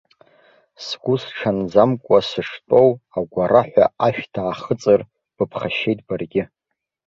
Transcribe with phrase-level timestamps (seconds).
[0.85, 5.01] Сгәы сҽанӡамкәа сыштәоу агәараҳәа ашә даахыҵыр,
[5.35, 6.43] быԥхашьеит баргьы.